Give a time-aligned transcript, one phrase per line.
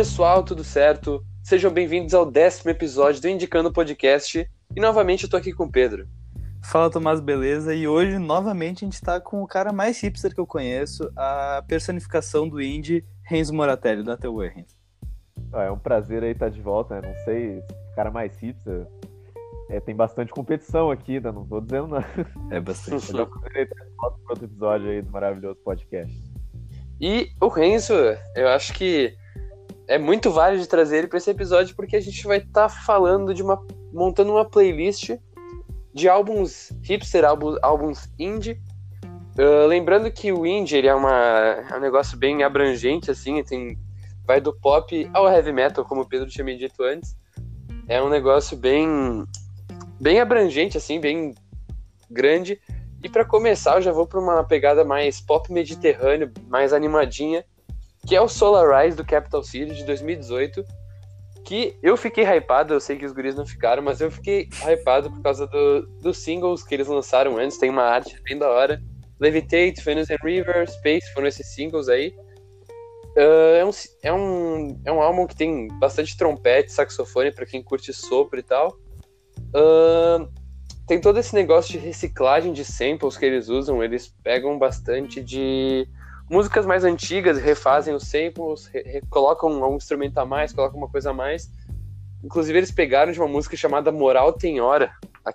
[0.00, 1.22] Pessoal, tudo certo?
[1.42, 4.50] Sejam bem-vindos ao décimo episódio do Indicando Podcast.
[4.74, 6.08] E novamente eu tô aqui com o Pedro.
[6.64, 7.74] Fala Tomás, beleza?
[7.74, 11.62] E hoje novamente a gente tá com o cara mais hipster que eu conheço, a
[11.68, 14.74] personificação do indie, Renzo Moratelli, da Teu Renzo.
[15.52, 17.06] Ah, é um prazer aí estar de volta, né?
[17.06, 17.62] Não sei,
[17.94, 18.86] cara mais hipster.
[19.68, 21.30] É, tem bastante competição aqui, né?
[21.30, 22.06] Não tô dizendo nada.
[22.50, 23.12] É bastante.
[23.12, 26.24] Mas é um prazer estar de volta para outro episódio aí do maravilhoso podcast.
[26.98, 27.92] E o Renzo,
[28.34, 29.19] eu acho que
[29.90, 33.34] é muito válido trazer ele para esse episódio porque a gente vai estar tá falando
[33.34, 33.60] de uma.
[33.92, 35.10] montando uma playlist
[35.92, 38.60] de álbuns hipster, álbuns, álbuns indie.
[39.36, 41.12] Uh, lembrando que o indie ele é, uma,
[41.68, 43.76] é um negócio bem abrangente, assim, tem,
[44.24, 47.16] vai do pop ao heavy metal, como o Pedro tinha me dito antes.
[47.88, 49.26] É um negócio bem,
[50.00, 51.34] bem abrangente, assim, bem
[52.08, 52.60] grande.
[53.02, 57.44] E para começar, eu já vou para uma pegada mais pop mediterrâneo, mais animadinha,
[58.06, 60.64] que é o Solar Rise do Capital City de 2018
[61.44, 65.10] que eu fiquei hypado, eu sei que os guris não ficaram, mas eu fiquei hypado
[65.10, 68.80] por causa do, dos singles que eles lançaram antes, tem uma arte bem da hora.
[69.18, 72.14] Levitate, Venus and River, Space foram esses singles aí.
[73.16, 73.70] Uh, é, um,
[74.02, 78.42] é, um, é um álbum que tem bastante trompete, saxofone para quem curte sopro e
[78.42, 78.78] tal.
[79.48, 80.30] Uh,
[80.86, 85.86] tem todo esse negócio de reciclagem de samples que eles usam, eles pegam bastante de
[86.30, 91.10] músicas mais antigas refazem os samples, re, colocam um instrumento a mais, colocam uma coisa
[91.10, 91.50] a mais.
[92.22, 94.92] Inclusive, eles pegaram de uma música chamada Moral Tem Hora,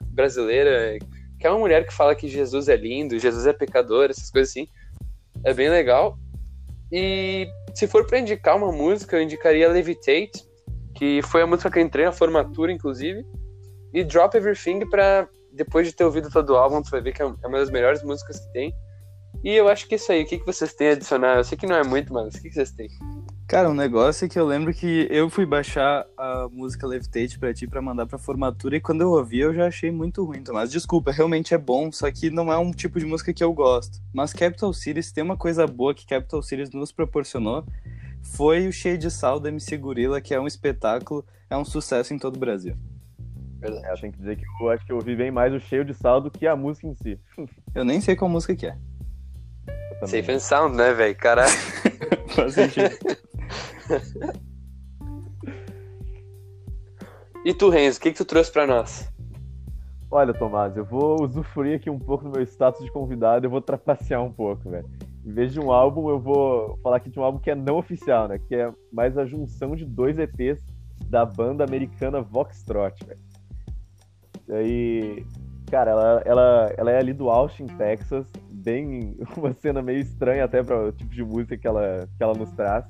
[0.08, 0.98] brasileira,
[1.38, 4.52] que é uma mulher que fala que Jesus é lindo, Jesus é pecador, essas coisas
[4.52, 4.68] assim.
[5.44, 6.18] É bem legal.
[6.92, 10.46] E se for para indicar uma música, eu indicaria Levitate,
[10.96, 13.26] que foi a música que eu entrei na formatura, inclusive.
[13.94, 17.22] E Drop Everything, para depois de ter ouvido todo o álbum, tu vai ver que
[17.22, 18.74] é uma das melhores músicas que tem.
[19.46, 20.24] E eu acho que é isso aí.
[20.24, 21.38] O que, que vocês têm a adicionar?
[21.38, 22.90] Eu sei que não é muito, mas o que, que vocês têm?
[23.48, 27.54] Cara, um negócio é que eu lembro que eu fui baixar a música Levitate pra
[27.54, 30.72] ti pra mandar pra formatura e quando eu ouvi eu já achei muito ruim, Tomás.
[30.72, 34.00] Desculpa, realmente é bom, só que não é um tipo de música que eu gosto.
[34.12, 37.64] Mas Capital Cities tem uma coisa boa que Capital Cities nos proporcionou,
[38.24, 42.16] foi o Cheio de Sal da MC Gorila, que é um espetáculo, é um sucesso
[42.16, 42.76] em todo o Brasil.
[43.60, 43.86] Verdade.
[43.86, 45.94] É, tem que dizer que eu acho que eu ouvi bem mais o Cheio de
[45.94, 47.20] Sal do que a música em si.
[47.76, 48.76] eu nem sei qual música que é.
[50.04, 51.16] Safe and Sound, né, velho?
[51.16, 51.52] Caralho.
[52.36, 52.96] Faz sentido.
[57.46, 59.10] e tu, Renzo, o que, que tu trouxe pra nós?
[60.12, 63.62] Olha, Tomás, eu vou usufruir aqui um pouco do meu status de convidado, eu vou
[63.62, 64.88] trapacear um pouco, velho.
[65.26, 67.78] Em vez de um álbum, eu vou falar aqui de um álbum que é não
[67.78, 68.40] oficial, né?
[68.40, 70.64] Que é mais a junção de dois EPs
[71.10, 73.20] da banda americana Voxtrot, velho.
[74.48, 75.26] E aí,
[75.72, 78.28] cara, ela, ela, ela é ali do Austin, Texas,
[78.66, 82.34] bem uma cena meio estranha até para o tipo de música que ela, que ela
[82.34, 82.84] nos traz.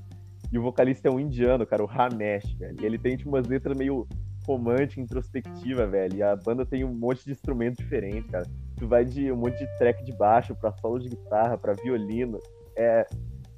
[0.51, 2.77] E o vocalista é um indiano, cara, o Ramesh, velho.
[2.81, 4.07] E ele tem tipo umas letras meio
[4.47, 6.15] romântica, introspectiva, velho.
[6.15, 8.45] E a banda tem um monte de instrumento diferente, cara.
[8.77, 12.39] Tu vai de um monte de track de baixo pra solo de guitarra, pra violino.
[12.77, 13.05] É,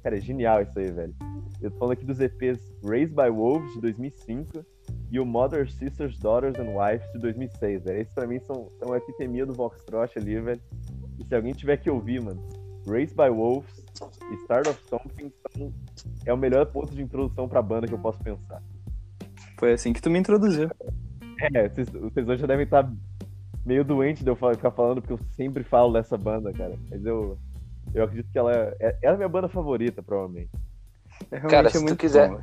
[0.02, 1.14] cara, é genial isso aí, velho.
[1.60, 4.64] Eu tô falando aqui dos EPs Raised by Wolves de 2005
[5.10, 8.00] e o Mother, Sisters, Daughters and Wives de 2006, velho.
[8.00, 10.60] Esses pra mim são, são a epidemia do Voxtrot ali, velho.
[11.18, 12.42] E se alguém tiver que ouvir, mano,
[12.86, 13.84] Raised by Wolves
[14.30, 15.72] e Start of Something são,
[16.24, 18.62] é o melhor ponto de introdução pra banda que eu posso pensar.
[19.58, 20.70] Foi assim que tu me introduziu.
[21.54, 22.90] É, vocês, vocês hoje já devem estar
[23.64, 26.78] meio doentes de eu ficar falando, porque eu sempre falo dessa banda, cara.
[26.90, 27.38] Mas eu,
[27.92, 30.50] eu acredito que ela é, é, ela é a minha banda favorita, provavelmente.
[31.30, 32.30] É, cara, se tu quiser.
[32.30, 32.40] Bom,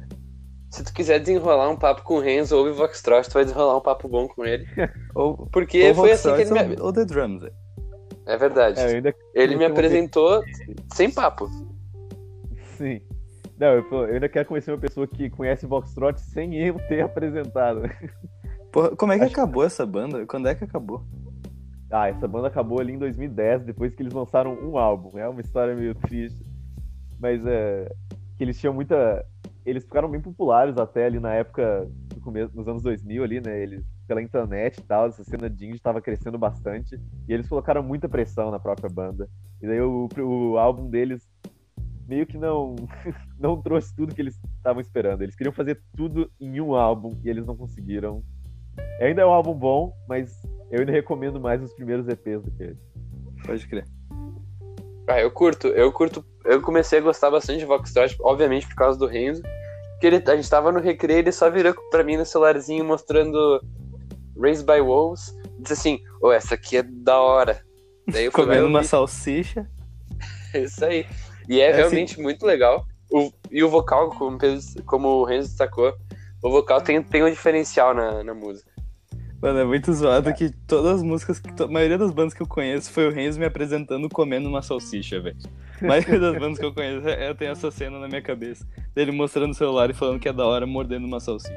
[0.69, 3.78] se tu quiser desenrolar um papo com o Renzo, ouve o Voxtrot, tu vai desenrolar
[3.78, 4.68] um papo bom com ele.
[5.16, 6.81] ou, porque ou foi assim que ele me...
[6.81, 7.64] Ou The Drums, é
[8.38, 8.80] verdade.
[8.80, 9.16] É, ainda...
[9.34, 10.44] Ele me apresentou
[10.94, 11.47] sem papo.
[12.78, 13.02] Sim.
[13.58, 17.84] Não, eu, eu, ainda quero conhecer uma pessoa que conhece Voxtrot sem eu ter apresentado.
[18.72, 19.34] Porra, como é que Acho...
[19.34, 20.25] acabou essa banda?
[20.25, 21.06] Quando é que acabou?
[21.90, 25.18] Ah, essa banda acabou ali em 2010, depois que eles lançaram um álbum.
[25.18, 26.44] É uma história meio triste.
[27.19, 27.89] Mas é.
[28.38, 29.25] Que eles tinham muita.
[29.66, 33.62] Eles ficaram bem populares até ali na época, no começo, nos anos 2000 ali, né?
[33.62, 37.84] Eles pela internet e tal, essa cena de indie estava crescendo bastante, e eles colocaram
[37.84, 39.30] muita pressão na própria banda.
[39.62, 41.28] E daí o, o álbum deles
[42.07, 42.75] meio que não
[43.40, 45.22] não trouxe tudo que eles estavam esperando.
[45.22, 48.24] Eles queriam fazer tudo em um álbum e eles não conseguiram.
[49.02, 50.42] Ainda é um álbum bom, mas
[50.72, 52.78] eu ainda recomendo mais os primeiros EPs do que ele.
[53.46, 53.86] Pode crer.
[55.07, 56.25] Ah, eu curto, eu curto.
[56.44, 59.42] Eu comecei a gostar bastante de Voxtrot, obviamente por causa do Renzo.
[60.00, 63.62] Que ele, a gente tava no recreio, ele só virou pra mim no celularzinho mostrando
[64.37, 67.61] Raised by Wolves, disse assim, ô, oh, essa aqui é da hora.
[68.07, 69.67] Daí eu Comendo uma salsicha.
[70.53, 71.05] Isso aí.
[71.47, 72.85] E é, é assim, realmente assim, muito legal.
[73.11, 74.37] o, e o vocal, como,
[74.85, 75.93] como o Renzo destacou,
[76.43, 78.71] o vocal tem, tem um diferencial na, na música.
[79.41, 82.91] Mano, é muito zoado que todas as músicas, a maioria das bandas que eu conheço
[82.91, 85.37] foi o Renzo me apresentando comendo uma salsicha, velho.
[85.81, 88.65] A maioria das bandas que eu conheço, é, eu tenho essa cena na minha cabeça.
[88.95, 91.53] Dele mostrando o celular e falando que é da hora mordendo uma salsicha.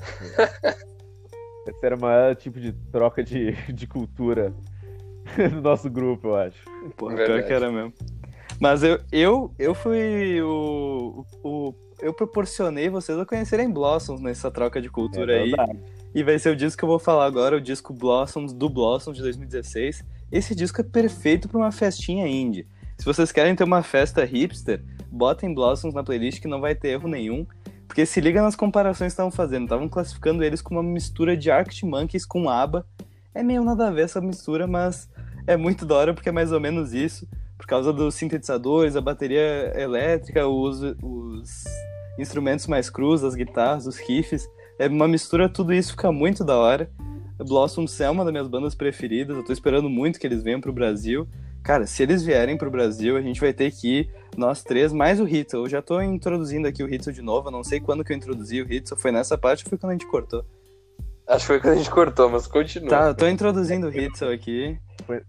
[1.70, 4.52] Esse era o maior tipo de troca de, de cultura
[5.50, 6.58] do nosso grupo, eu acho.
[6.96, 7.92] Porra, pior que era mesmo.
[8.60, 11.74] Mas eu, eu, eu fui o, o.
[12.00, 15.52] Eu proporcionei vocês a conhecerem Blossoms nessa troca de cultura é aí.
[16.14, 19.16] E vai ser o disco que eu vou falar agora, o disco Blossoms, do Blossoms
[19.16, 20.04] de 2016.
[20.32, 22.66] Esse disco é perfeito para uma festinha indie.
[22.98, 26.88] Se vocês querem ter uma festa hipster, botem Blossoms na playlist que não vai ter
[26.88, 27.46] erro nenhum.
[27.90, 29.64] Porque se liga nas comparações que estavam fazendo.
[29.64, 32.86] Estavam classificando eles como uma mistura de Arctic Monkeys com ABBA.
[33.34, 35.10] É meio nada a ver essa mistura, mas
[35.44, 37.26] é muito da hora porque é mais ou menos isso.
[37.58, 41.64] Por causa dos sintetizadores, a bateria elétrica, os, os
[42.16, 44.48] instrumentos mais crus, as guitarras, os riffs.
[44.78, 46.88] É uma mistura, tudo isso fica muito da hora.
[47.38, 50.72] Blossoms é uma das minhas bandas preferidas, eu tô esperando muito que eles venham pro
[50.72, 51.26] Brasil.
[51.62, 55.20] Cara, se eles vierem pro Brasil, a gente vai ter que ir, nós três, mais
[55.20, 55.60] o Hitzel.
[55.60, 58.16] Eu já tô introduzindo aqui o Hitzel de novo, eu não sei quando que eu
[58.16, 60.44] introduzi o Hitzel, foi nessa parte ou foi quando a gente cortou?
[61.26, 62.88] Acho que foi quando a gente cortou, mas continua.
[62.88, 64.78] Tá, eu tô introduzindo o Hitzel aqui.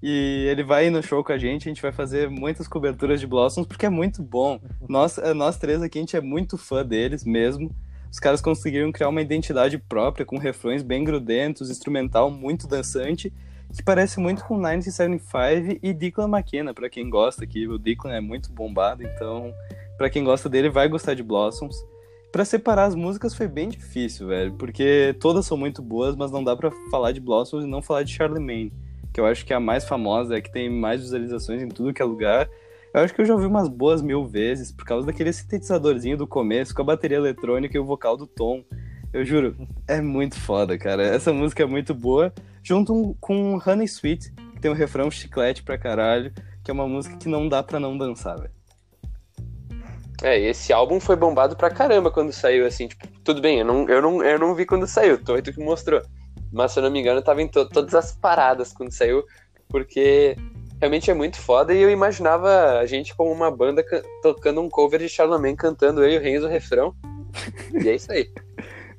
[0.01, 3.19] E ele vai ir no show com a gente, a gente vai fazer muitas coberturas
[3.19, 4.59] de Blossoms, porque é muito bom.
[4.87, 7.69] Nós, nós três aqui, a gente é muito fã deles mesmo
[8.11, 13.31] os caras conseguiram criar uma identidade própria, com refrões bem grudentos, instrumental muito dançante,
[13.71, 18.21] que parece muito com 1975 e Declan McKenna, para quem gosta, que o Declan é
[18.21, 19.53] muito bombado, então
[19.97, 21.75] para quem gosta dele vai gostar de Blossoms.
[22.31, 26.43] Para separar as músicas foi bem difícil, velho, porque todas são muito boas, mas não
[26.43, 28.71] dá para falar de Blossoms e não falar de Charlemagne,
[29.13, 31.93] que eu acho que é a mais famosa, é que tem mais visualizações em tudo
[31.93, 32.49] que é lugar
[32.93, 36.27] eu acho que eu já ouvi umas boas mil vezes por causa daquele sintetizadorzinho do
[36.27, 38.65] começo com a bateria eletrônica e o vocal do Tom.
[39.13, 39.55] Eu juro,
[39.87, 41.01] é muito foda, cara.
[41.01, 45.77] Essa música é muito boa, junto com Honey Sweet, que tem um refrão chiclete pra
[45.77, 48.51] caralho, que é uma música que não dá pra não dançar, velho.
[50.23, 53.89] É, esse álbum foi bombado pra caramba quando saiu, assim, tipo, tudo bem, eu não,
[53.89, 56.01] eu não, eu não vi quando saiu, tu, tu que mostrou.
[56.51, 59.23] Mas se eu não me engano, tava em to todas as paradas quando saiu,
[59.67, 60.35] porque
[60.79, 61.73] realmente é muito foda.
[61.73, 63.83] E eu imaginava a gente como uma banda
[64.21, 66.93] tocando um cover de Charlemagne cantando eu e o Renzo o refrão.
[67.81, 68.29] e é isso aí.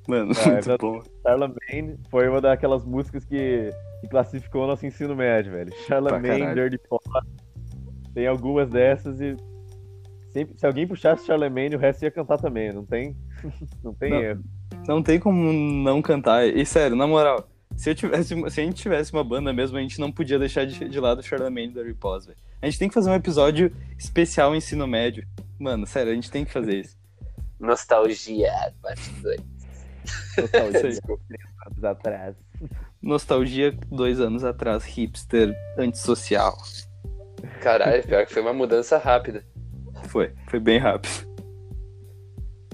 [0.09, 1.03] Mano, ah, muito bom.
[1.23, 3.71] Charlemagne foi uma daquelas músicas que,
[4.01, 5.73] que classificou o nosso ensino médio, velho.
[5.87, 7.05] Charlemagne, Dirty Pop.
[8.15, 9.37] Tem algumas dessas e
[10.31, 12.73] sempre, se alguém puxasse Charlemagne, o resto ia cantar também.
[12.73, 13.17] Não tem,
[13.83, 14.45] não tem não, erro.
[14.89, 16.47] Não tem como não cantar.
[16.47, 19.81] E sério, na moral, se, eu tivesse, se a gente tivesse uma banda mesmo, a
[19.81, 22.39] gente não podia deixar de, de lado o Charlemagne da Repose, velho.
[22.61, 25.27] A gente tem que fazer um episódio especial ensino médio.
[25.59, 26.97] Mano, sério, a gente tem que fazer isso.
[27.59, 29.52] Nostalgia, parte 2.
[30.37, 31.01] Nostalgia,
[31.67, 32.37] anos atrás.
[33.01, 36.57] Nostalgia dois anos atrás, hipster, antissocial.
[37.61, 39.45] Caralho, pior que foi uma mudança rápida.
[40.09, 41.33] Foi, foi bem rápido.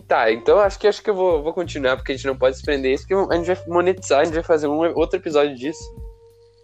[0.07, 2.57] Tá, então acho que acho que eu vou, vou continuar, porque a gente não pode
[2.57, 5.55] se prender isso, porque a gente vai monetizar, a gente vai fazer um outro episódio
[5.55, 5.83] disso.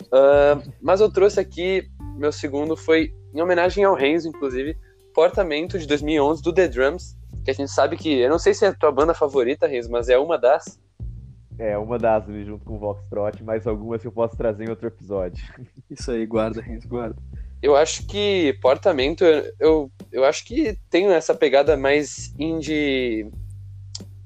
[0.05, 1.87] Uh, mas eu trouxe aqui,
[2.17, 4.77] meu segundo foi em homenagem ao Renzo, inclusive,
[5.13, 8.65] Portamento de 2011 do The Drums, que a gente sabe que, eu não sei se
[8.65, 10.81] é a tua banda favorita, Renzo, mas é uma das.
[11.59, 14.89] É, uma das, junto com o Voxtrot, mas algumas que eu posso trazer em outro
[14.89, 15.45] episódio.
[15.91, 17.17] Isso aí, guarda, Renzo, guarda.
[17.63, 19.25] Eu acho que Portamento,
[19.61, 23.31] eu, eu acho que tem essa pegada mais indie.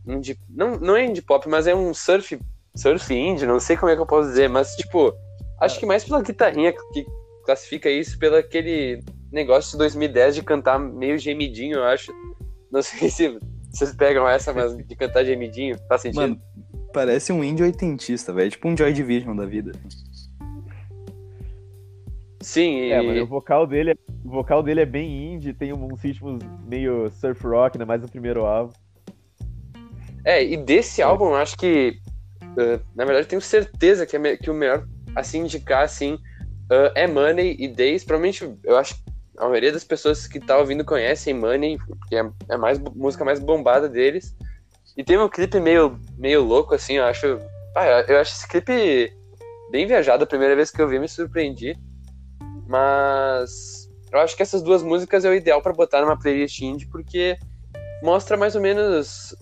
[0.07, 2.39] indie não, não é indie pop, mas é um surf,
[2.75, 5.13] surf indie, não sei como é que eu posso dizer, mas tipo,
[5.61, 7.07] acho que mais pela guitarrinha que
[7.45, 12.13] classifica isso, pelo aquele negócio de 2010 de cantar meio gemidinho, eu acho.
[12.71, 13.39] Não sei se
[13.71, 16.21] vocês pegam essa, mas de cantar gemidinho, faz sentido?
[16.21, 16.41] Mano,
[16.93, 18.51] parece um indie oitentista, velho.
[18.51, 19.73] Tipo um Joy Division da vida.
[22.41, 22.93] Sim, e...
[22.93, 23.95] É, mas o vocal dele, é,
[24.25, 27.85] o vocal dele é bem indie, tem uns ritmos meio surf rock, né?
[27.85, 28.73] Mais no primeiro álbum.
[30.25, 31.05] É, e desse é.
[31.05, 31.99] álbum, acho que.
[32.43, 37.07] Uh, na verdade, tenho certeza que, é que o melhor assim indicar assim uh, é
[37.07, 38.05] Money e Days.
[38.05, 39.08] Provavelmente, eu acho que
[39.39, 43.25] a maioria das pessoas que tá ouvindo conhecem Money, porque é, é a mais, música
[43.25, 44.37] mais bombada deles.
[44.97, 47.39] E tem um clipe meio, meio louco, assim, eu acho.
[47.77, 49.13] Ah, eu acho esse clipe
[49.71, 50.25] bem viajado.
[50.25, 51.77] A primeira vez que eu vi, me surpreendi.
[52.67, 56.87] Mas eu acho que essas duas músicas é o ideal para botar numa playlist indie,
[56.87, 57.39] porque
[58.03, 59.37] mostra mais ou menos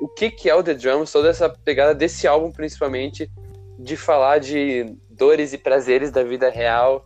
[0.00, 3.30] o que, que é o The Drums, toda essa pegada desse álbum, principalmente,
[3.78, 7.04] de falar de dores e prazeres da vida real,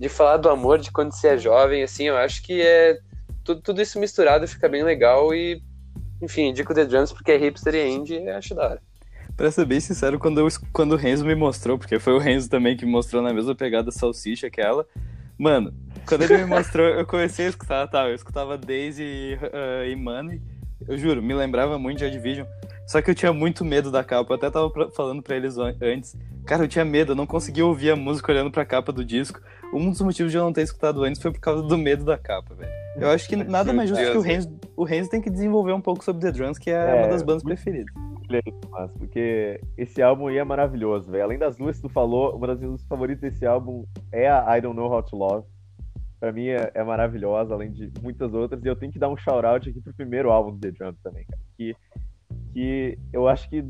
[0.00, 2.98] de falar do amor de quando você é jovem, assim, eu acho que é
[3.44, 5.62] tudo, tudo isso misturado fica bem legal e,
[6.22, 8.82] enfim, indico The Drums porque é hipster e indie e acho da hora.
[9.36, 12.48] Pra ser bem sincero, quando, eu, quando o Renzo me mostrou, porque foi o Renzo
[12.48, 14.86] também que me mostrou na mesma pegada salsicha que ela,
[15.38, 15.74] mano,
[16.06, 18.08] quando ele me mostrou, eu comecei a escutar, tá?
[18.08, 20.40] Eu escutava Daisy uh, e Money,
[20.88, 22.46] eu juro, me lembrava muito de Ed Division.
[22.90, 24.32] Só que eu tinha muito medo da capa.
[24.32, 26.16] Eu até tava falando pra eles antes.
[26.44, 29.40] Cara, eu tinha medo, eu não conseguia ouvir a música olhando pra capa do disco.
[29.72, 32.18] Um dos motivos de eu não ter escutado antes foi por causa do medo da
[32.18, 32.72] capa, velho.
[32.96, 35.80] Eu acho que nada mais justo que o Renzo, o Renzo tem que desenvolver um
[35.80, 37.94] pouco sobre The Drums, que é, é uma das bandas preferidas.
[38.72, 41.22] Mas, porque esse álbum aí é maravilhoso, velho.
[41.22, 44.60] Além das duas que tu falou, uma das minhas favoritas desse álbum é a I
[44.60, 45.46] Don't Know How to Love.
[46.18, 48.60] Pra mim é, é maravilhosa, além de muitas outras.
[48.64, 51.24] E eu tenho que dar um shout-out aqui pro primeiro álbum do The Drums também,
[51.24, 51.40] cara.
[51.56, 51.72] Que
[52.52, 53.64] que eu acho que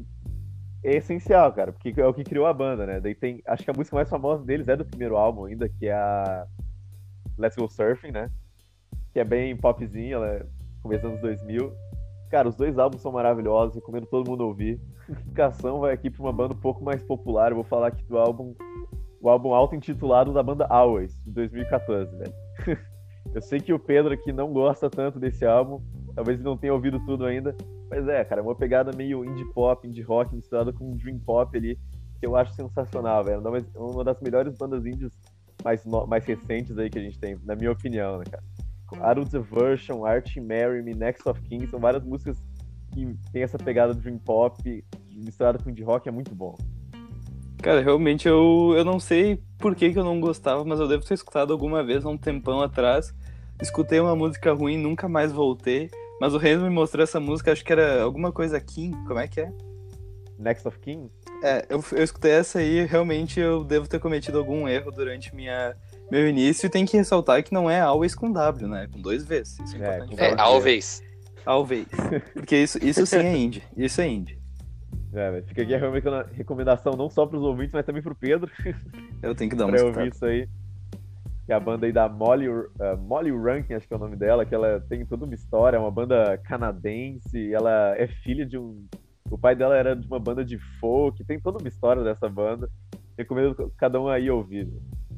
[0.82, 3.00] é essencial, cara, porque é o que criou a banda, né?
[3.00, 5.86] Daí tem, acho que a música mais famosa deles é do primeiro álbum ainda, que
[5.86, 6.46] é a
[7.38, 8.30] Let's Go Surfing, né?
[9.12, 10.46] Que é bem popzinha, ela é
[10.82, 11.72] começo dos anos 2000.
[12.30, 14.80] Cara, os dois álbuns são maravilhosos, recomendo todo mundo ouvir.
[15.08, 18.16] Indicação vai aqui para uma banda um pouco mais popular, eu vou falar aqui do
[18.16, 18.54] álbum,
[19.20, 22.34] o álbum auto-intitulado da banda Always, de 2014, velho.
[23.34, 25.82] eu sei que o Pedro aqui não gosta tanto desse álbum,
[26.14, 27.56] talvez ele não tenha ouvido tudo ainda,
[27.88, 31.56] mas é, cara, é uma pegada meio indie pop, indie rock misturada com dream pop
[31.56, 31.78] ali,
[32.18, 33.42] que eu acho sensacional, velho.
[33.76, 35.12] Uma das melhores bandas indies
[35.64, 38.42] mais, mais recentes aí que a gente tem, na minha opinião, né, cara?
[39.02, 42.42] Adult Version, Art Marry Me, Next of King, são várias músicas
[42.92, 46.56] que tem essa pegada dream pop misturada com indie rock, é muito bom.
[47.62, 51.04] Cara, realmente eu, eu não sei por que, que eu não gostava, mas eu devo
[51.04, 53.14] ter escutado alguma vez há um tempão atrás.
[53.60, 55.90] Escutei uma música ruim, nunca mais voltei.
[56.20, 59.26] Mas o Renzo me mostrou essa música, acho que era alguma coisa King, como é
[59.26, 59.50] que é?
[60.38, 61.10] Next of King?
[61.42, 65.74] É, eu, eu escutei essa aí realmente eu devo ter cometido algum erro durante minha,
[66.10, 66.66] meu início.
[66.66, 68.86] E tem que ressaltar que não é always com W, né?
[68.92, 69.58] Com dois Vs.
[69.60, 70.30] Isso é, é.
[70.30, 71.02] É, always.
[71.46, 71.86] Always.
[72.34, 73.62] Porque isso, isso sim é indie.
[73.76, 74.38] Isso é indie.
[75.12, 78.50] É, fica aqui a recomendação não só para os ouvintes, mas também para o Pedro.
[79.22, 80.48] Eu tenho que dar uma Pra ouvir isso aí
[81.50, 82.70] que é a banda aí da Molly, uh,
[83.08, 85.80] Molly Rankin, acho que é o nome dela, que ela tem toda uma história, é
[85.80, 88.86] uma banda canadense, ela é filha de um...
[89.28, 92.70] O pai dela era de uma banda de folk, tem toda uma história dessa banda.
[93.18, 94.68] Recomendo cada um aí ouvir.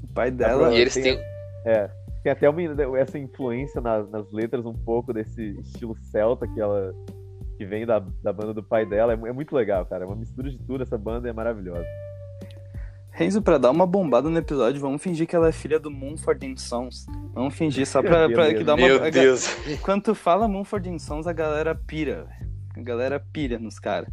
[0.02, 0.72] O pai dela...
[0.72, 1.20] E eles têm...
[1.66, 1.90] É,
[2.22, 2.62] tem até uma,
[2.98, 6.94] essa influência nas, nas letras um pouco desse estilo celta que ela
[7.58, 9.12] que vem da, da banda do pai dela.
[9.12, 10.04] É, é muito legal, cara.
[10.04, 11.84] É uma mistura de tudo, essa banda é maravilhosa.
[13.22, 16.60] Renzo, pra dar uma bombada no episódio, vamos fingir que ela é filha do Mumford
[16.60, 17.06] Sons.
[17.32, 18.86] Vamos fingir só pra, pra que dá uma.
[18.86, 19.46] Meu Deus.
[19.80, 22.26] Quando tu fala Mumford Sons, a galera pira,
[22.76, 24.08] A galera pira nos caras.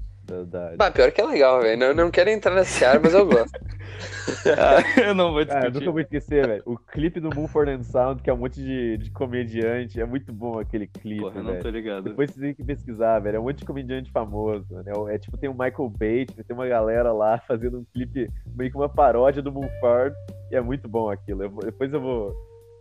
[0.78, 1.80] Bah, pior que é legal, velho.
[1.80, 3.52] Não, não quero entrar nesse ar, mas eu gosto.
[4.58, 5.66] ah, eu não vou discutir.
[5.66, 6.64] Ah, eu nunca vou esquecer, velho.
[6.66, 10.00] O clipe do Mumford and Sound, que é um monte de, de comediante.
[10.00, 12.04] É muito bom aquele clipe, Porra, não tô ligado.
[12.04, 13.38] Depois você tem que pesquisar, velho.
[13.38, 14.94] É um monte de comediante famoso, né?
[15.10, 18.78] É tipo, tem o Michael Bates, tem uma galera lá fazendo um clipe meio que
[18.78, 20.16] uma paródia do Mumford.
[20.52, 21.44] E é muito bom aquilo.
[21.44, 22.34] Eu, depois eu vou...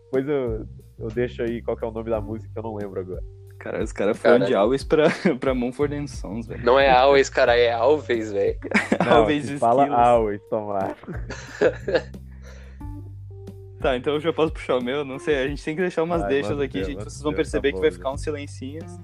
[0.05, 0.67] Depois eu,
[0.99, 3.23] eu deixo aí qual é o nome da música, que eu não lembro agora.
[3.59, 5.09] Cara, os caras foram de Always pra,
[5.41, 6.65] pra Mumford Sons, velho.
[6.65, 8.57] Não é Always, cara, é Always, velho.
[9.11, 10.97] Always Fala Always, tomar.
[13.81, 16.05] tá, então eu já posso puxar o meu, não sei, a gente tem que deixar
[16.05, 17.03] umas Ai, deixas aqui, gente.
[17.03, 18.97] Vocês vão perceber tá que vai ficar uns silencinhos.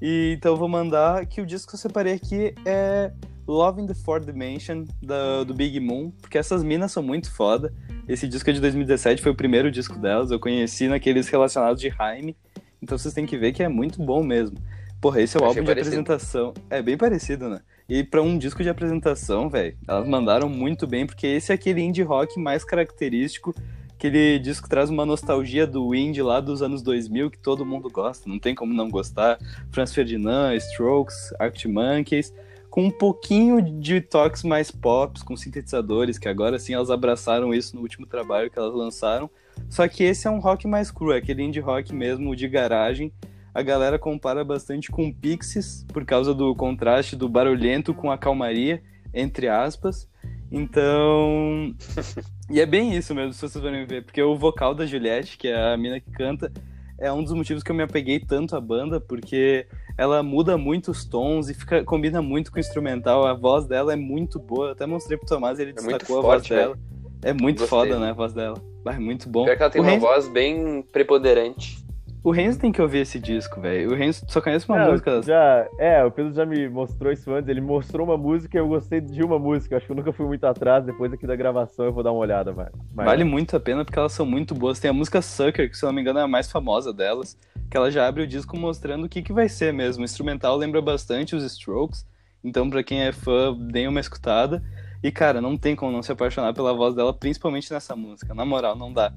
[0.00, 3.12] E então eu vou mandar que o disco que eu separei aqui é
[3.46, 7.74] Love in the Fourth Dimension, da, do Big Moon, porque essas minas são muito foda.
[8.08, 11.90] Esse disco é de 2017, foi o primeiro disco delas, eu conheci naqueles relacionados de
[11.90, 12.34] Jaime.
[12.82, 14.56] Então vocês têm que ver que é muito bom mesmo.
[15.00, 16.00] Porra, esse é o álbum de parecido.
[16.00, 16.54] apresentação.
[16.68, 17.60] É bem parecido, né?
[17.88, 21.80] E para um disco de apresentação, velho, elas mandaram muito bem, porque esse é aquele
[21.80, 23.54] indie rock mais característico.
[23.94, 27.90] Aquele disco que traz uma nostalgia do indie lá dos anos 2000 que todo mundo
[27.90, 29.38] gosta, não tem como não gostar.
[29.70, 32.32] Franz Ferdinand, Strokes, Arctic Monkeys,
[32.70, 37.74] com um pouquinho de toques mais pops, com sintetizadores, que agora sim elas abraçaram isso
[37.74, 39.28] no último trabalho que elas lançaram.
[39.68, 43.12] Só que esse é um rock mais cru, é aquele indie rock mesmo de garagem.
[43.54, 48.82] A galera compara bastante com Pixies por causa do contraste do barulhento com a calmaria,
[49.12, 50.08] entre aspas.
[50.50, 51.74] Então.
[52.50, 55.48] e é bem isso mesmo, se vocês forem ver, porque o vocal da Juliette, que
[55.48, 56.52] é a mina que canta,
[56.98, 59.66] é um dos motivos que eu me apeguei tanto à banda, porque
[59.96, 63.26] ela muda muito os tons e fica, combina muito com o instrumental.
[63.26, 64.66] A voz dela é muito boa.
[64.66, 66.78] Eu até mostrei pro Tomás, ele é destacou a voz dela.
[67.22, 67.66] É muito Gostei.
[67.68, 68.56] foda, né, a voz dela.
[68.86, 69.44] É muito bom.
[69.44, 70.06] Pior que ela tem o uma Renzo...
[70.06, 71.78] voz bem preponderante.
[72.22, 73.92] O Renzo tem que ouvir esse disco, velho.
[73.92, 75.22] O Renzo só conhece uma é, música.
[75.22, 77.48] Já, é, o Pedro já me mostrou isso antes.
[77.48, 79.76] Ele mostrou uma música e eu gostei de uma música.
[79.76, 80.84] Acho que eu nunca fui muito atrás.
[80.84, 82.68] Depois aqui da gravação eu vou dar uma olhada, mas...
[82.92, 84.78] Vale muito a pena porque elas são muito boas.
[84.78, 87.38] Tem a música Sucker, que se eu não me engano é a mais famosa delas.
[87.70, 90.02] que ela já abre o disco mostrando o que, que vai ser mesmo.
[90.02, 92.04] O instrumental lembra bastante os Strokes,
[92.42, 94.62] então para quem é fã, dê uma escutada.
[95.02, 98.34] E cara, não tem como não se apaixonar pela voz dela, principalmente nessa música.
[98.34, 99.12] Na moral, não dá.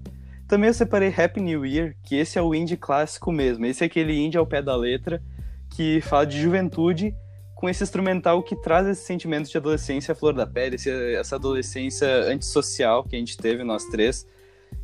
[0.47, 3.65] Também eu separei Happy New Year, que esse é o indie clássico mesmo.
[3.65, 5.21] Esse é aquele indie ao pé da letra
[5.69, 7.13] que fala de juventude
[7.55, 10.75] com esse instrumental que traz esse sentimento de adolescência à flor da pele,
[11.17, 14.27] essa adolescência antissocial que a gente teve, nós três.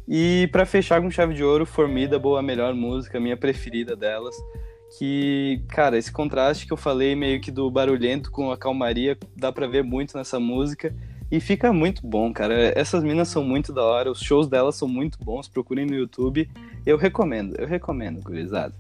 [0.08, 4.36] E para fechar com chave de ouro, Formidable, a melhor música, a minha preferida delas.
[4.98, 9.52] Que, cara, esse contraste que eu falei meio que do barulhento com a calmaria, dá
[9.52, 10.94] pra ver muito nessa música.
[11.32, 12.74] E fica muito bom, cara.
[12.76, 16.50] Essas minas são muito da hora, os shows delas são muito bons, procurem no YouTube.
[16.86, 18.74] Eu recomendo, eu recomendo, gurizada.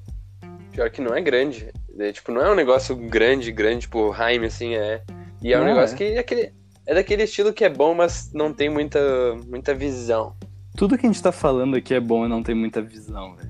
[0.72, 1.72] Pior que não é grande.
[1.98, 5.04] É, tipo, não é um negócio grande, grande, tipo, Jaime, assim, é.
[5.44, 5.98] E é um Não, negócio é.
[5.98, 6.52] que é, aquele,
[6.88, 9.00] é daquele estilo que é bom, mas não tem muita,
[9.48, 10.36] muita visão.
[10.76, 13.50] Tudo que a gente tá falando aqui é bom e não tem muita visão, velho.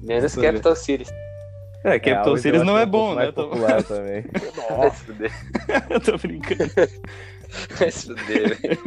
[0.00, 0.34] Menos.
[0.34, 1.10] Capital Cities.
[1.84, 3.32] É, É, eu Series acho não que é um bom, né?
[3.32, 3.48] Tô...
[3.48, 4.24] popular também.
[4.92, 5.32] Fuder.
[5.90, 6.70] eu tô brincando.
[7.78, 8.78] Vai se fuder, velho.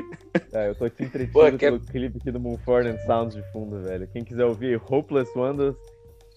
[0.54, 3.44] É, eu tô aqui entretido Pô, que- pelo clipe aqui do Mumford and Sounds de
[3.52, 4.08] fundo, velho.
[4.08, 5.76] Quem quiser ouvir Hopeless Wonders,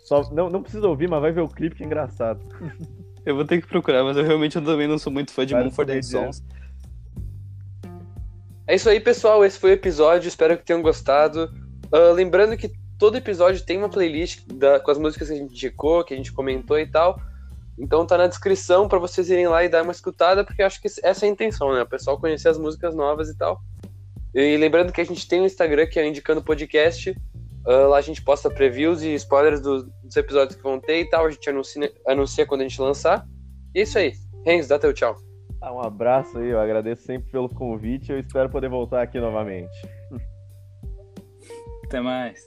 [0.04, 0.22] só...
[0.32, 2.40] não, não precisa ouvir, mas vai ver o clipe que é engraçado.
[3.26, 5.54] Eu vou ter que procurar, mas eu realmente eu também não sou muito fã de
[5.54, 6.02] Vários Mumford and.
[6.02, 6.44] Sons.
[8.66, 9.42] É isso aí, pessoal.
[9.44, 10.28] Esse foi o episódio.
[10.28, 11.50] Espero que tenham gostado.
[11.90, 15.52] Ah, lembrando que todo episódio tem uma playlist da- com as músicas que a gente
[15.52, 17.18] indicou, que a gente comentou e tal.
[17.78, 20.80] Então tá na descrição pra vocês irem lá e dar uma escutada, porque eu acho
[20.80, 21.82] que essa é a intenção, né?
[21.82, 23.60] O pessoal conhecer as músicas novas e tal.
[24.34, 27.14] E lembrando que a gente tem um Instagram que é o Indicando Podcast.
[27.66, 31.08] Ah, lá a gente posta previews e spoilers do- dos episódios que vão ter e
[31.08, 31.26] tal.
[31.26, 33.26] A gente anuncia, anuncia quando a gente lançar.
[33.74, 34.12] E é isso aí.
[34.44, 35.16] Renzo, dá teu tchau.
[35.60, 39.72] Ah, um abraço aí, eu agradeço sempre pelo convite eu espero poder voltar aqui novamente.
[41.86, 42.46] Até mais.